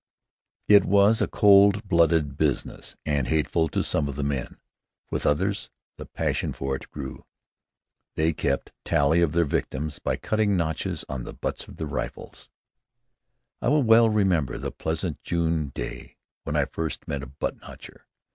[0.67, 4.57] It was a cold blooded business, and hateful to some of the men.
[5.11, 7.23] With others, the passion for it grew.
[8.15, 12.49] They kept tally of their victims by cutting notches on the butts of their rifles.
[13.61, 18.07] I well remember the pleasant June day when I first met a "butt notcher."